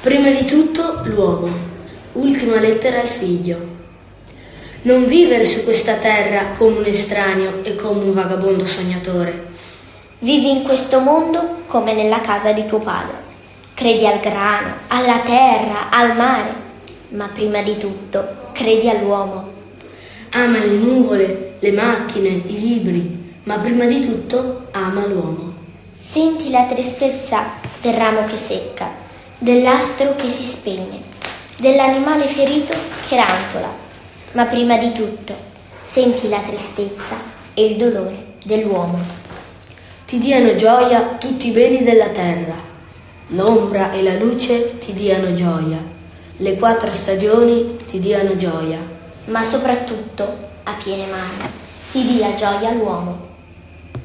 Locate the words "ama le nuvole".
20.30-21.54